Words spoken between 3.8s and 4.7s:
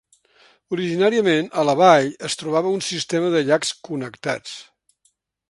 connectats.